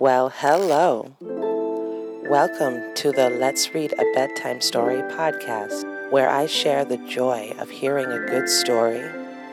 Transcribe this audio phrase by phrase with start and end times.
[0.00, 1.14] Well, hello.
[1.20, 7.68] Welcome to the Let's Read a Bedtime Story podcast, where I share the joy of
[7.68, 9.06] hearing a good story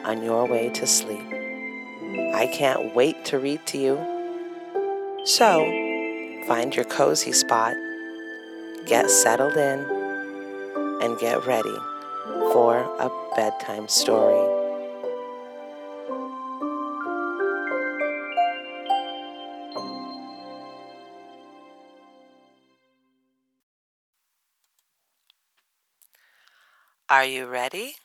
[0.05, 1.27] on your way to sleep.
[2.33, 5.25] I can't wait to read to you.
[5.25, 5.65] So,
[6.47, 7.73] find your cozy spot,
[8.85, 9.81] get settled in,
[11.01, 11.75] and get ready
[12.53, 14.46] for a bedtime story.
[27.09, 27.95] Are you ready?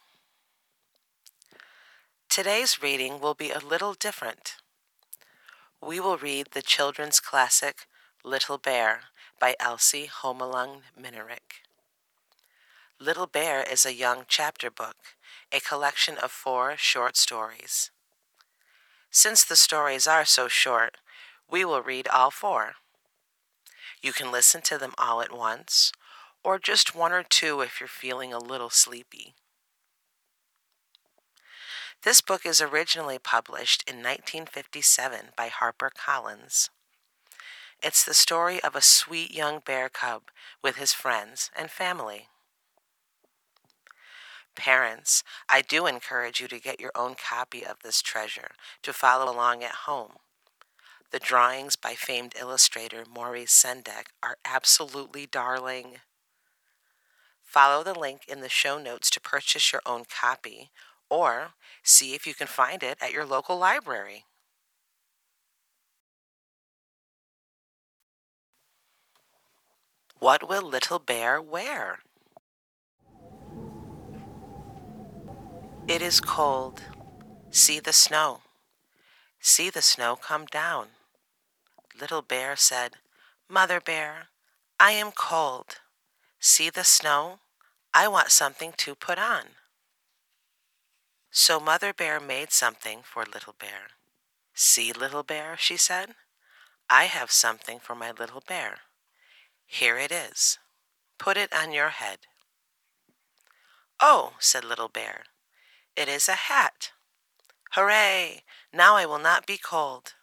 [2.28, 4.54] Today's reading will be a little different.
[5.84, 7.88] We will read the children's classic
[8.22, 9.00] Little Bear
[9.40, 11.64] by Else Holmelund Minarik.
[13.00, 15.16] Little Bear is a young chapter book,
[15.50, 17.90] a collection of four short stories.
[19.10, 20.98] Since the stories are so short,
[21.50, 22.74] we will read all four.
[24.00, 25.90] You can listen to them all at once
[26.44, 29.34] or just one or two if you're feeling a little sleepy.
[32.02, 36.68] This book is originally published in 1957 by HarperCollins.
[37.80, 40.22] It's the story of a sweet young bear cub
[40.62, 42.28] with his friends and family.
[44.54, 48.50] Parents, I do encourage you to get your own copy of this treasure
[48.82, 50.12] to follow along at home.
[51.10, 55.98] The drawings by famed illustrator Maurice Sendak are absolutely darling.
[57.52, 60.70] Follow the link in the show notes to purchase your own copy
[61.10, 61.48] or
[61.82, 64.24] see if you can find it at your local library.
[70.18, 71.98] What will Little Bear wear?
[75.86, 76.80] It is cold.
[77.50, 78.40] See the snow.
[79.40, 80.86] See the snow come down.
[82.00, 82.92] Little Bear said,
[83.46, 84.28] Mother Bear,
[84.80, 85.80] I am cold.
[86.40, 87.40] See the snow?
[87.94, 89.42] I want something to put on.
[91.30, 93.92] So Mother Bear made something for Little Bear.
[94.54, 96.14] See, Little Bear, she said,
[96.88, 98.78] I have something for my little bear.
[99.66, 100.58] Here it is.
[101.18, 102.18] Put it on your head.
[104.00, 105.24] Oh, said Little Bear,
[105.96, 106.92] it is a hat.
[107.72, 108.42] Hooray!
[108.74, 110.14] Now I will not be cold.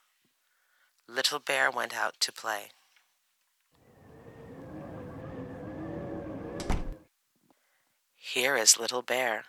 [1.07, 2.69] Little Bear went out to play.
[8.33, 9.45] Here is Little Bear.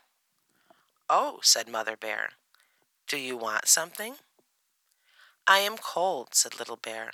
[1.10, 2.30] Oh, said Mother Bear,
[3.06, 4.14] do you want something?
[5.46, 7.10] I am cold, said Little Bear.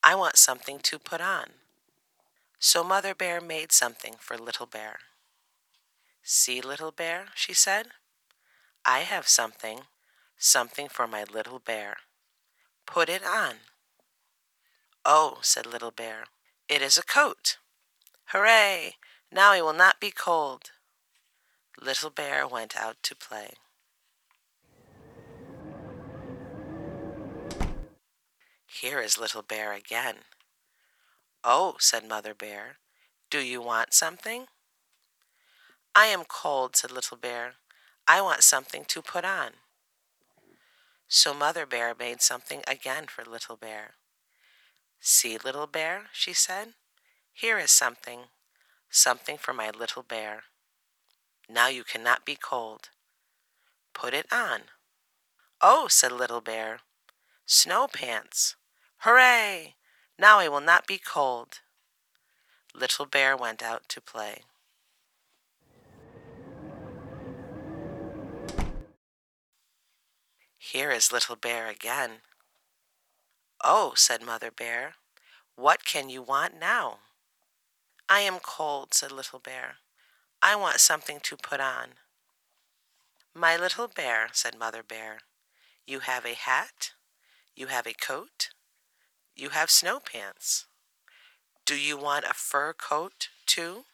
[0.00, 1.46] I want something to put on.
[2.60, 5.00] So Mother Bear made something for Little Bear.
[6.22, 7.88] See, Little Bear, she said,
[8.84, 9.80] I have something,
[10.36, 11.96] something for my little bear.
[12.86, 13.54] Put it on.
[15.04, 16.26] Oh, said Little Bear,
[16.68, 17.56] it is a coat.
[18.26, 18.94] Hooray!
[19.32, 20.70] Now I will not be cold.
[21.80, 23.50] Little Bear went out to play.
[28.66, 30.16] Here is Little Bear again.
[31.44, 32.78] Oh, said Mother Bear,
[33.30, 34.46] do you want something?
[35.94, 37.54] I am cold, said Little Bear.
[38.06, 39.50] I want something to put on.
[41.06, 43.94] So Mother Bear made something again for Little Bear.
[45.00, 46.74] See, Little Bear, she said,
[47.32, 48.22] here is something,
[48.90, 50.42] something for my little bear.
[51.48, 52.90] Now you cannot be cold.
[53.94, 54.62] Put it on.
[55.60, 56.80] Oh, said Little Bear,
[57.46, 58.54] snow pants.
[58.98, 59.74] Hooray!
[60.18, 61.60] Now I will not be cold.
[62.74, 64.42] Little Bear went out to play.
[70.58, 72.20] Here is Little Bear again.
[73.64, 74.94] Oh, said Mother Bear,
[75.56, 76.98] what can you want now?
[78.08, 79.76] I am cold, said Little Bear.
[80.40, 81.94] I want something to put on.
[83.34, 85.18] My little bear, said Mother Bear,
[85.86, 86.92] you have a hat,
[87.56, 88.50] you have a coat,
[89.34, 90.66] you have snow pants.
[91.66, 93.84] Do you want a fur coat, too?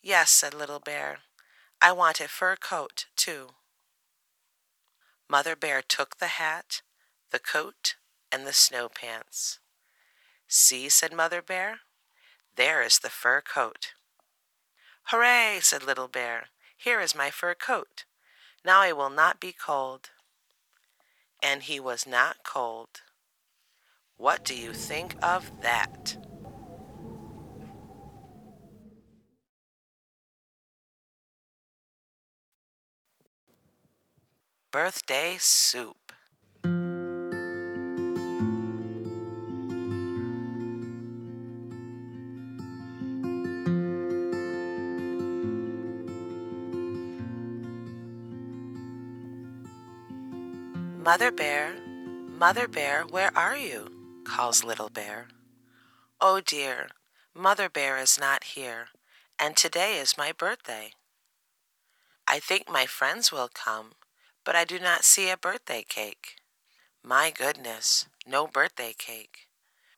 [0.00, 1.18] Yes, said Little Bear,
[1.82, 3.48] I want a fur coat, too.
[5.28, 6.82] Mother Bear took the hat,
[7.32, 7.96] the coat,
[8.30, 9.58] and the snow pants.
[10.46, 11.80] See, said Mother Bear,
[12.54, 13.94] there is the fur coat.
[15.10, 16.46] Hooray, said Little Bear.
[16.76, 18.06] Here is my fur coat.
[18.64, 20.10] Now I will not be cold.
[21.40, 23.02] And he was not cold.
[24.16, 26.16] What do you think of that?
[34.72, 36.05] Birthday soup.
[51.06, 51.76] Mother Bear,
[52.36, 54.22] Mother Bear, where are you?
[54.24, 55.28] calls Little Bear.
[56.20, 56.88] Oh dear,
[57.32, 58.88] Mother Bear is not here,
[59.38, 60.90] and today is my birthday.
[62.26, 63.92] I think my friends will come,
[64.44, 66.38] but I do not see a birthday cake.
[67.04, 69.46] My goodness, no birthday cake.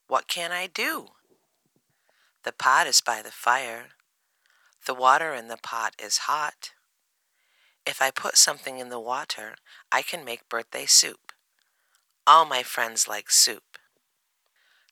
[0.08, 1.06] What can I do?
[2.44, 3.92] The pot is by the fire.
[4.84, 6.72] The water in the pot is hot.
[7.88, 9.54] If I put something in the water,
[9.90, 11.32] I can make birthday soup.
[12.26, 13.78] All my friends like soup.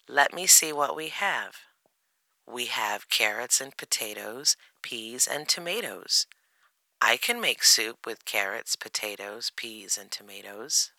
[0.08, 1.56] Let me see what we have.
[2.50, 6.26] We have carrots and potatoes, peas and tomatoes.
[7.02, 10.92] I can make soup with carrots, potatoes, peas, and tomatoes.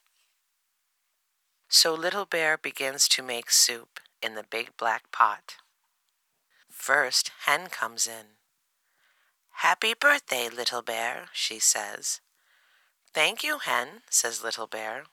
[1.68, 5.56] So Little Bear begins to make soup in the big black pot.
[6.70, 8.37] First, Hen comes in.
[9.62, 12.22] Happy birthday, Little Bear, she says.
[13.12, 15.06] Thank you, Hen, says Little Bear.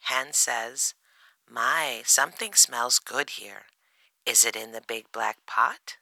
[0.00, 0.94] Hen says,
[1.46, 3.64] My, something smells good here.
[4.24, 5.98] Is it in the big black pot?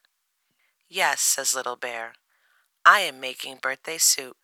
[0.88, 2.12] Yes, says Little Bear.
[2.86, 4.36] I am making birthday soup.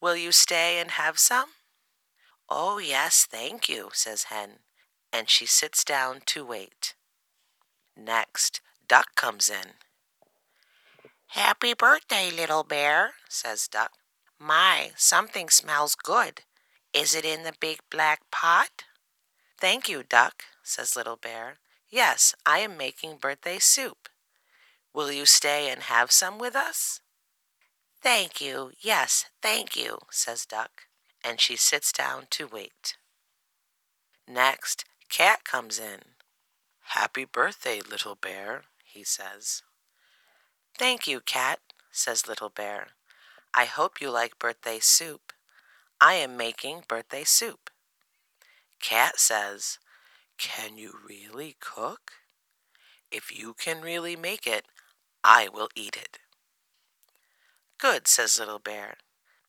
[0.00, 1.48] Will you stay and have some?
[2.48, 4.60] Oh, yes, thank you, says Hen,
[5.12, 6.94] and she sits down to wait.
[7.96, 9.74] Next, Duck comes in.
[11.34, 13.92] Happy birthday, little bear, says Duck.
[14.40, 16.40] My, something smells good.
[16.92, 18.82] Is it in the big black pot?
[19.56, 21.58] Thank you, Duck, says Little Bear.
[21.88, 24.08] Yes, I am making birthday soup.
[24.92, 27.00] Will you stay and have some with us?
[28.02, 30.88] Thank you, yes, thank you, says Duck,
[31.22, 32.96] and she sits down to wait.
[34.26, 36.00] Next, Cat comes in.
[36.86, 39.62] Happy birthday, Little Bear, he says.
[40.80, 41.58] Thank you, Cat,
[41.92, 42.86] says Little Bear.
[43.52, 45.34] I hope you like birthday soup.
[46.00, 47.68] I am making birthday soup.
[48.80, 49.78] Cat says,
[50.38, 52.12] Can you really cook?
[53.12, 54.64] If you can really make it,
[55.22, 56.18] I will eat it.
[57.76, 58.94] Good, says Little Bear.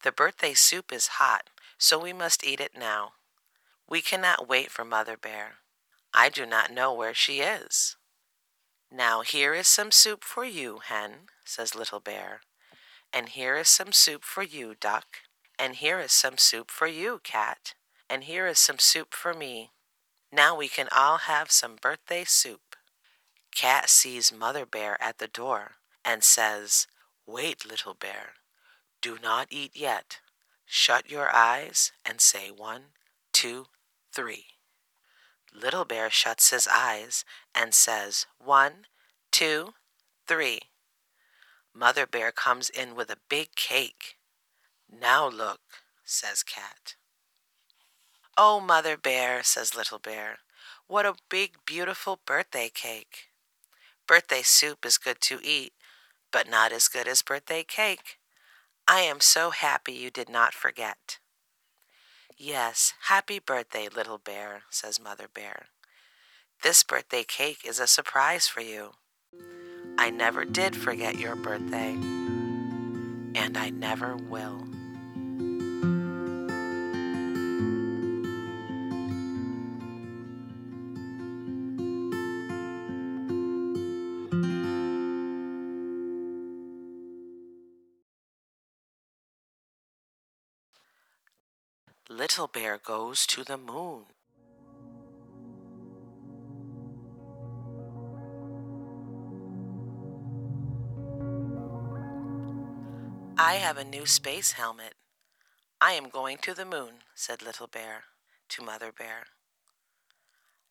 [0.03, 3.13] The birthday soup is hot, so we must eat it now.
[3.89, 5.59] We cannot wait for Mother Bear.
[6.13, 7.95] I do not know where she is.
[8.93, 12.41] Now here is some soup for you, Hen, says Little Bear.
[13.13, 15.05] And here is some soup for you, Duck.
[15.57, 17.73] And here is some soup for you, Cat.
[18.09, 19.71] And here is some soup for me.
[20.29, 22.75] Now we can all have some birthday soup.
[23.55, 26.87] Cat sees Mother Bear at the door and says,
[27.25, 28.33] Wait, Little Bear.
[29.01, 30.19] Do not eat yet.
[30.65, 32.83] Shut your eyes and say one,
[33.31, 33.67] two,
[34.13, 34.45] three.
[35.53, 38.85] Little Bear shuts his eyes and says, One,
[39.31, 39.73] two,
[40.27, 40.59] three.
[41.73, 44.17] Mother Bear comes in with a big cake.
[44.91, 45.61] Now look,
[46.03, 46.95] says Cat.
[48.37, 50.39] Oh, Mother Bear, says Little Bear,
[50.87, 53.29] what a big, beautiful birthday cake.
[54.07, 55.71] Birthday soup is good to eat,
[56.31, 58.17] but not as good as birthday cake.
[58.87, 61.19] I am so happy you did not forget.
[62.43, 65.67] Yes, happy birthday, little bear, says Mother Bear.
[66.63, 68.93] This birthday cake is a surprise for you.
[69.99, 74.70] I never did forget your birthday, and I never will.
[92.11, 94.03] Little Bear goes to the moon.
[103.37, 104.95] I have a new space helmet.
[105.79, 108.03] I am going to the moon, said Little Bear
[108.49, 109.27] to Mother Bear.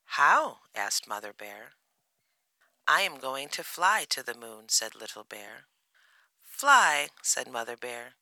[0.04, 0.58] How?
[0.74, 1.72] asked Mother Bear.
[2.86, 5.64] I am going to fly to the moon, said Little Bear.
[6.44, 8.16] Fly, said Mother Bear.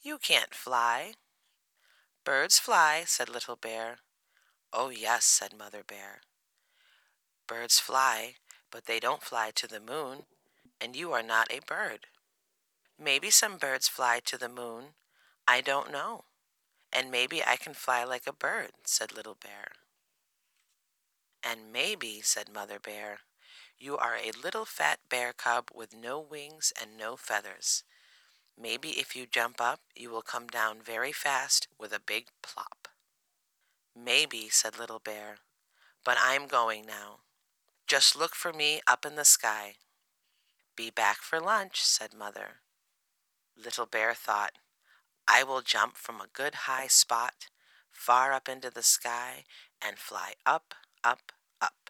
[0.00, 1.14] You can't fly.
[2.30, 3.98] Birds fly, said Little Bear.
[4.72, 6.20] Oh, yes, said Mother Bear.
[7.48, 8.36] Birds fly,
[8.70, 10.26] but they don't fly to the moon,
[10.80, 12.06] and you are not a bird.
[12.96, 14.94] Maybe some birds fly to the moon.
[15.48, 16.26] I don't know.
[16.92, 19.72] And maybe I can fly like a bird, said Little Bear.
[21.42, 23.22] And maybe, said Mother Bear,
[23.76, 27.82] you are a little fat bear cub with no wings and no feathers.
[28.60, 32.88] Maybe if you jump up, you will come down very fast with a big plop.
[33.96, 35.38] Maybe, said Little Bear,
[36.04, 37.20] but I'm going now.
[37.86, 39.76] Just look for me up in the sky.
[40.76, 42.60] Be back for lunch, said Mother.
[43.56, 44.52] Little Bear thought,
[45.26, 47.46] I will jump from a good high spot,
[47.90, 49.44] far up into the sky
[49.82, 51.88] and fly up, up, up.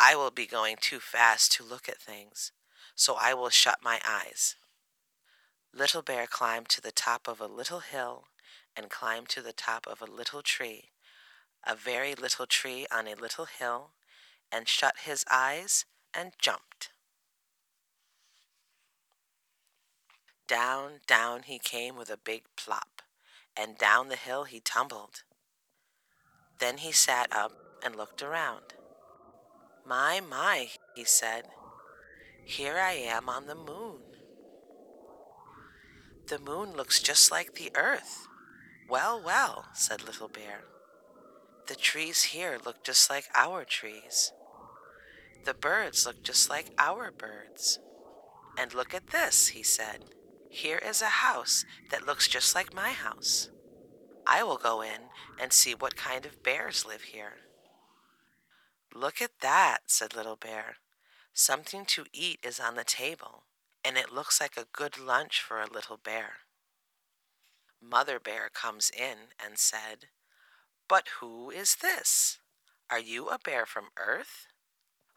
[0.00, 2.52] I will be going too fast to look at things,
[2.94, 4.56] so I will shut my eyes.
[5.78, 8.24] Little Bear climbed to the top of a little hill
[8.76, 10.90] and climbed to the top of a little tree,
[11.64, 13.92] a very little tree on a little hill,
[14.50, 16.90] and shut his eyes and jumped.
[20.48, 23.02] Down, down he came with a big plop,
[23.56, 25.22] and down the hill he tumbled.
[26.58, 27.52] Then he sat up
[27.84, 28.74] and looked around.
[29.86, 31.44] My, my, he said,
[32.44, 34.07] here I am on the moon.
[36.28, 38.26] The moon looks just like the earth.
[38.86, 40.64] Well, well, said Little Bear.
[41.68, 44.32] The trees here look just like our trees.
[45.44, 47.78] The birds look just like our birds.
[48.58, 50.04] And look at this, he said.
[50.50, 53.48] Here is a house that looks just like my house.
[54.26, 55.08] I will go in
[55.40, 57.36] and see what kind of bears live here.
[58.94, 60.76] Look at that, said Little Bear.
[61.32, 63.44] Something to eat is on the table,
[63.88, 66.40] and it looks like a good lunch for a little bear.
[67.80, 70.08] Mother Bear comes in and said,
[70.86, 72.38] But who is this?
[72.90, 74.46] Are you a bear from Earth?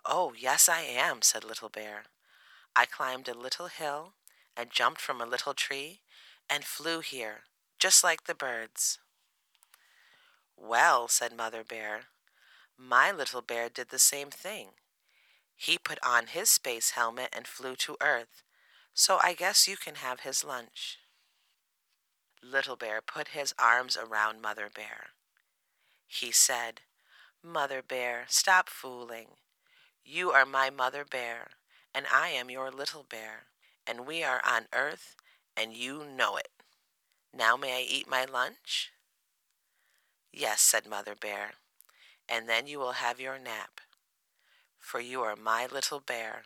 [0.06, 2.04] Oh, yes, I am, said Little Bear.
[2.74, 4.14] I climbed a little hill
[4.56, 6.00] and jumped from a little tree
[6.50, 7.42] and flew here,
[7.78, 9.00] just like the birds.
[10.56, 12.04] Well, said Mother Bear,
[12.78, 14.70] my little bear did the same thing.
[15.58, 18.44] He put on his space helmet and flew to Earth,
[18.94, 21.00] so I guess you can have his lunch.
[22.44, 25.12] Little Bear put his arms around Mother Bear.
[26.08, 26.82] He said,
[27.44, 29.28] Mother Bear, stop fooling.
[30.04, 31.52] You are my Mother Bear,
[31.94, 33.46] and I am your little bear
[33.88, 35.16] and we are on earth,
[35.58, 36.50] and you know it.
[37.34, 38.92] Now may I eat my lunch?
[40.32, 41.52] Yes, said Mother Bear,
[42.30, 43.82] and then you will have your nap,
[44.80, 46.44] for you are my little bear,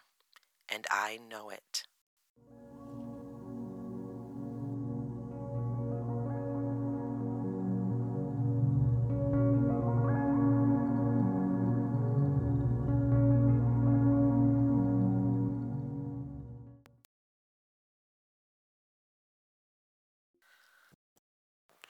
[0.69, 1.83] and I know it.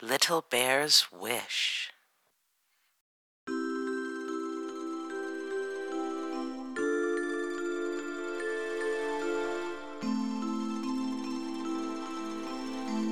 [0.02, 1.90] Little Bear's Wish.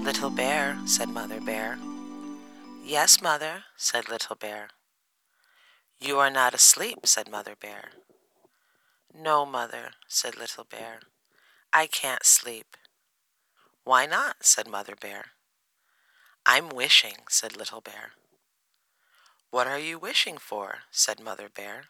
[0.04, 1.80] Little Bear, said Mother Bear.
[2.84, 4.68] Yes, Mother, said Little Bear.
[6.02, 7.92] You are not asleep, said Mother Bear.
[9.16, 11.00] No, Mother, said Little Bear.
[11.72, 12.76] I can't sleep.
[13.86, 14.38] Why not?
[14.42, 15.28] said Mother Bear.
[16.46, 18.12] I'm wishing, said Little Bear.
[19.50, 20.80] What are you wishing for?
[20.92, 21.86] said Mother Bear.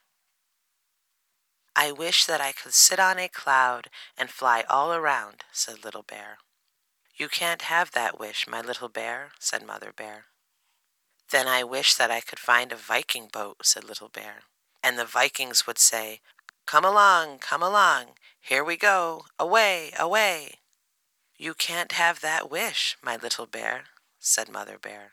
[1.75, 6.03] I wish that I could sit on a cloud and fly all around, said Little
[6.03, 6.37] Bear.
[7.15, 10.25] You can't have that wish, my little bear, said Mother Bear.
[11.31, 14.43] Then I wish that I could find a Viking boat, said Little Bear,
[14.83, 16.21] and the Vikings would say,
[16.67, 20.59] Come along, come along, here we go, away, away.
[21.37, 23.85] You can't have that wish, my little bear,
[24.23, 25.11] said Mother Bear.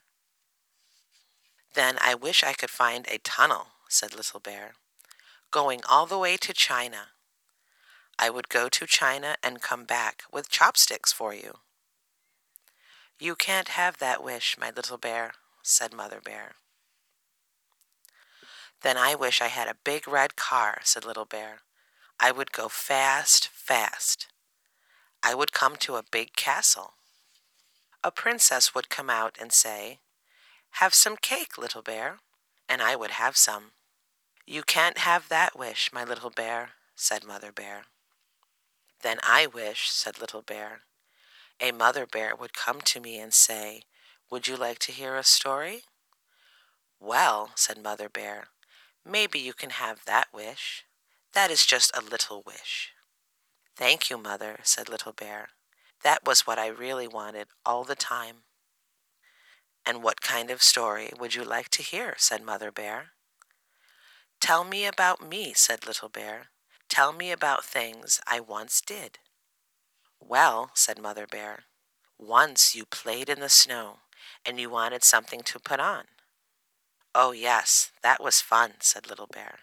[1.75, 4.75] Then I wish I could find a tunnel, said Little Bear,
[5.50, 7.09] going all the way to China.
[8.17, 11.59] I would go to China and come back with chopsticks for you.
[13.19, 16.55] You can't have that wish, my little bear, said Mother Bear.
[18.83, 21.62] Then I wish I had a big red car, said Little Bear.
[22.21, 24.29] I would go fast, fast.
[25.23, 26.95] I would come to a big castle
[28.02, 29.99] a princess would come out and say,
[30.73, 32.19] Have some cake, little bear,
[32.69, 33.73] and I would have some.
[34.47, 37.83] You can't have that wish, my little bear, said Mother Bear.
[39.02, 40.80] Then I wish, said Little Bear,
[41.61, 43.83] a Mother Bear would come to me and say,
[44.30, 45.83] Would you like to hear a story?
[46.99, 48.49] Well, said Mother Bear,
[49.07, 50.85] maybe you can have that wish.
[51.33, 52.92] That is just a little wish.
[53.76, 55.50] Thank you, Mother, said Little Bear.
[56.02, 58.45] That was what I really wanted all the time.
[59.87, 62.14] And what kind of story would you like to hear?
[62.16, 63.12] said Mother Bear.
[64.40, 66.47] Tell me about me, said Little Bear.
[66.88, 69.19] Tell me about things I once did.
[70.21, 71.64] Well, said Mother Bear,
[72.19, 73.99] once you played in the snow
[74.45, 76.04] and you wanted something to put on.
[77.14, 79.61] Oh, yes, that was fun, said Little Bear.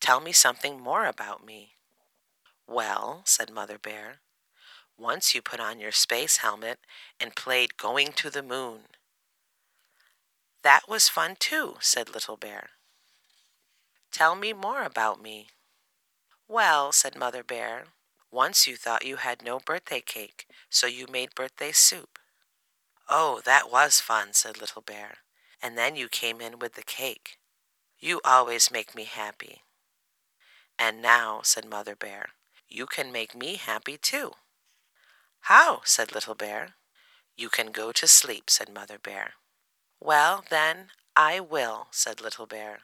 [0.00, 1.72] Tell me something more about me.
[2.66, 4.20] Well, said Mother Bear,
[4.98, 6.80] once you put on your space helmet
[7.20, 8.80] and played Going to the Moon.
[10.62, 12.70] That was fun too, said Little Bear.
[14.10, 15.48] Tell me more about me.
[16.48, 17.84] Well, said Mother Bear,
[18.30, 22.18] once you thought you had no birthday cake, so you made birthday soup.
[23.08, 25.18] Oh, that was fun, said Little Bear.
[25.62, 27.38] And then you came in with the cake.
[27.98, 29.62] You always make me happy.
[30.78, 32.30] And now, said Mother Bear,
[32.68, 34.32] you can make me happy too.
[35.42, 35.80] How?
[35.84, 36.74] said Little Bear.
[37.36, 39.34] You can go to sleep, said Mother Bear.
[40.00, 42.80] Well, then, I will, said Little Bear.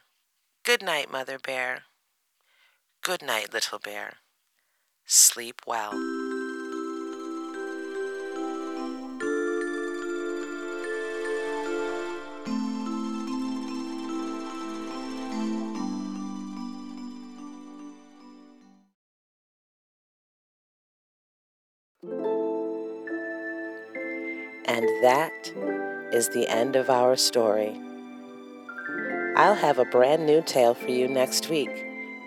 [0.64, 1.84] Good night, Mother Bear.
[3.02, 4.14] Good night, Little Bear.
[5.04, 5.92] Sleep well.
[24.84, 25.50] And that
[26.12, 27.74] is the end of our story.
[29.34, 31.70] I'll have a brand new tale for you next week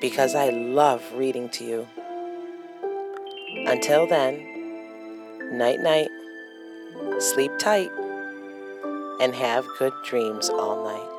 [0.01, 1.87] because I love reading to you.
[3.67, 6.09] Until then, night night,
[7.19, 7.91] sleep tight,
[9.21, 11.16] and have good dreams all night.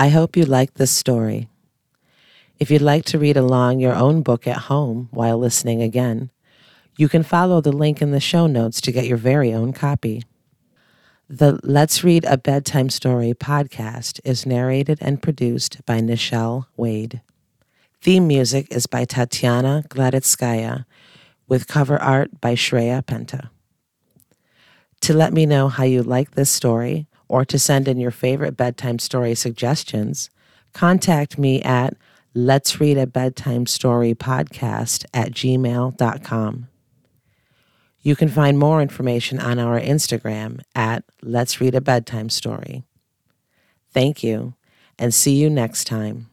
[0.00, 1.50] I hope you liked this story.
[2.58, 6.30] If you'd like to read along your own book at home while listening again,
[6.96, 10.22] you can follow the link in the show notes to get your very own copy.
[11.28, 17.20] The Let's Read a Bedtime Story podcast is narrated and produced by Niechelle Wade.
[18.00, 20.86] Theme music is by Tatiana Gladetskaya,
[21.46, 23.50] with cover art by Shreya Penta.
[25.02, 28.56] To let me know how you like this story or to send in your favorite
[28.56, 30.30] bedtime story suggestions,
[30.72, 31.94] contact me at
[32.34, 36.68] let's read a bedtime story podcast at gmail.com.
[38.02, 42.82] You can find more information on our Instagram at Let's Read a Bedtime Story.
[43.92, 44.54] Thank you,
[44.98, 46.29] and see you next time.